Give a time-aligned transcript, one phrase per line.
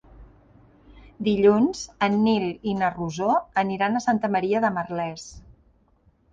[1.27, 3.29] Dilluns en Nil i na Rosó
[3.67, 5.31] aniran a Santa Maria de Merlès.